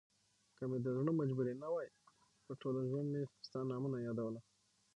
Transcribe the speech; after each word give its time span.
که 0.57 0.63
مې 0.69 0.77
دزړه 0.85 1.11
مجبوري 1.21 1.53
نه 1.63 1.67
وای 1.73 1.87
په 2.45 2.51
ټوله 2.61 2.81
ژوندمي 2.89 3.23
ستا 3.47 3.59
نامه 3.69 3.89
نه 3.93 3.99
يادوله 4.07 4.41